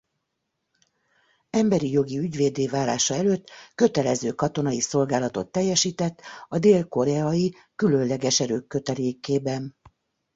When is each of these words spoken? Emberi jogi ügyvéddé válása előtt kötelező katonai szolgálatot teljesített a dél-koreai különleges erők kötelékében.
Emberi 1.49 1.89
jogi 1.91 2.17
ügyvéddé 2.17 2.67
válása 2.67 3.13
előtt 3.13 3.49
kötelező 3.75 4.31
katonai 4.31 4.79
szolgálatot 4.79 5.51
teljesített 5.51 6.21
a 6.47 6.59
dél-koreai 6.59 7.55
különleges 7.75 8.39
erők 8.39 8.67
kötelékében. 8.67 9.75